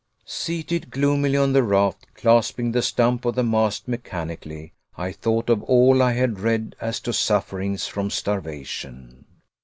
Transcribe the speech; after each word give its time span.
Seated 0.25 0.89
gloomily 0.89 1.37
on 1.37 1.53
the 1.53 1.61
raft, 1.61 2.07
clasping 2.15 2.71
the 2.71 2.81
stump 2.81 3.23
of 3.23 3.35
the 3.35 3.43
mast 3.43 3.87
mechanically, 3.87 4.73
I 4.97 5.11
thought 5.11 5.47
of 5.47 5.61
all 5.65 6.01
I 6.01 6.13
had 6.13 6.39
read 6.39 6.75
as 6.81 6.99
to 7.01 7.13
sufferings 7.13 7.85
from 7.85 8.09
starvation. 8.09 9.25